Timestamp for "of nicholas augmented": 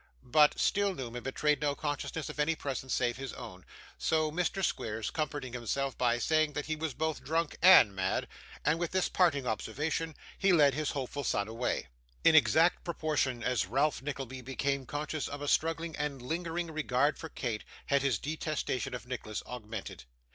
18.95-20.05